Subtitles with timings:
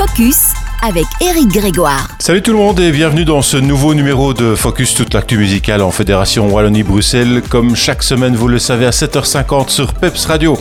[0.00, 2.08] Focus avec Eric Grégoire.
[2.18, 5.82] Salut tout le monde et bienvenue dans ce nouveau numéro de Focus toute l'actu musicale
[5.82, 7.42] en Fédération Wallonie-Bruxelles.
[7.48, 10.56] Comme chaque semaine, vous le savez, à 7h50 sur Peps Radio.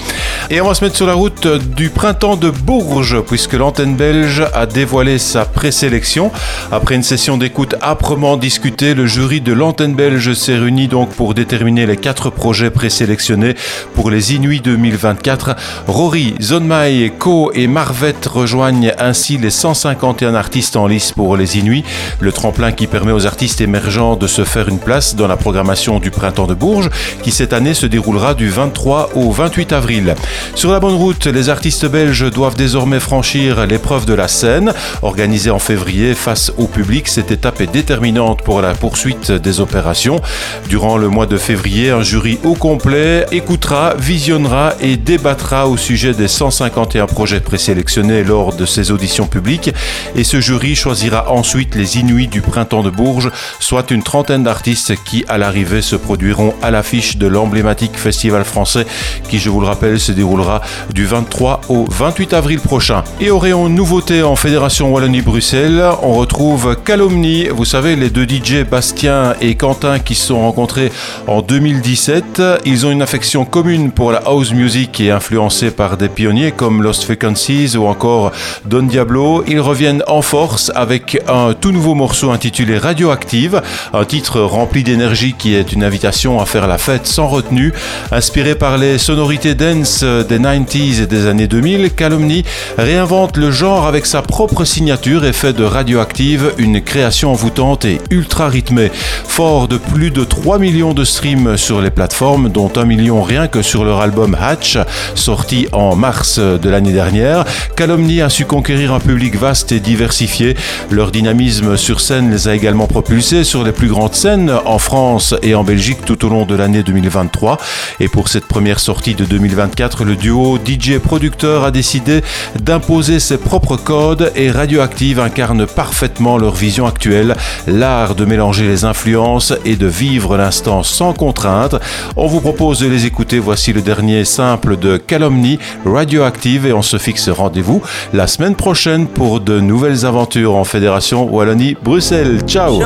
[0.49, 4.43] Et on va se mettre sur la route du printemps de Bourges puisque l'antenne belge
[4.53, 6.31] a dévoilé sa présélection.
[6.71, 11.33] Après une session d'écoute âprement discutée, le jury de l'antenne belge s'est réuni donc pour
[11.33, 13.55] déterminer les quatre projets présélectionnés
[13.93, 15.55] pour les Inuits 2024.
[15.87, 21.59] Rory, Zonmai, Co et Marvette rejoignent ainsi les 150 51 artistes en lice pour les
[21.59, 21.83] Inuits,
[22.19, 25.99] le tremplin qui permet aux artistes émergents de se faire une place dans la programmation
[25.99, 26.89] du Printemps de Bourges,
[27.21, 30.15] qui cette année se déroulera du 23 au 28 avril.
[30.55, 35.51] Sur la bonne route, les artistes belges doivent désormais franchir l'épreuve de la scène, organisée
[35.51, 37.07] en février face au public.
[37.07, 40.21] Cette étape est déterminante pour la poursuite des opérations.
[40.69, 46.13] Durant le mois de février, un jury au complet écoutera, visionnera et débattra au sujet
[46.13, 49.71] des 151 projets présélectionnés lors de ces auditions publiques
[50.15, 54.93] et ce jury choisira ensuite les Inuits du printemps de Bourges, soit une trentaine d'artistes
[55.03, 58.85] qui, à l'arrivée, se produiront à l'affiche de l'emblématique festival français
[59.29, 60.61] qui, je vous le rappelle, se déroulera
[60.93, 63.03] du 23 au 28 avril prochain.
[63.19, 68.63] Et au rayon nouveauté en Fédération Wallonie-Bruxelles, on retrouve Calomnie, vous savez, les deux DJ
[68.69, 70.91] Bastien et Quentin qui se sont rencontrés
[71.27, 72.41] en 2017.
[72.65, 76.83] Ils ont une affection commune pour la house music et influencés par des pionniers comme
[76.83, 78.31] Lost Frequencies ou encore
[78.65, 79.43] Don Diablo.
[79.47, 83.61] Ils reviennent en force avec un tout nouveau morceau intitulé Radioactive,
[83.93, 87.73] un titre rempli d'énergie qui est une invitation à faire la fête sans retenue.
[88.11, 92.43] Inspiré par les sonorités dance des 90s et des années 2000, Calomnie
[92.77, 97.99] réinvente le genre avec sa propre signature et fait de Radioactive une création envoûtante et
[98.09, 98.91] ultra rythmée.
[99.27, 103.47] Fort de plus de 3 millions de streams sur les plateformes, dont 1 million rien
[103.47, 104.77] que sur leur album Hatch,
[105.15, 107.45] sorti en mars de l'année dernière,
[107.75, 110.55] Calomnie a su conquérir un public vaste et diversifiés.
[110.89, 115.35] Leur dynamisme sur scène les a également propulsés sur les plus grandes scènes en France
[115.41, 117.57] et en Belgique tout au long de l'année 2023.
[117.99, 122.21] Et pour cette première sortie de 2024, le duo DJ-producteur a décidé
[122.59, 127.35] d'imposer ses propres codes et Radioactive incarne parfaitement leur vision actuelle,
[127.67, 131.75] l'art de mélanger les influences et de vivre l'instant sans contrainte.
[132.15, 133.39] On vous propose de les écouter.
[133.39, 137.81] Voici le dernier simple de Calomnie, Radioactive, et on se fixe rendez-vous
[138.13, 142.41] la semaine prochaine pour de nouvelles aventures en Fédération Wallonie-Bruxelles.
[142.47, 142.79] Ciao.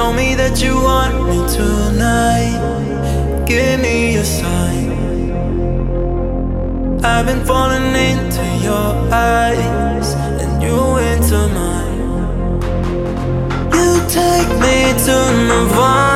[7.05, 12.59] I've been falling into your eyes and you into mine.
[13.73, 15.15] You take me to
[15.47, 16.12] Nirvana.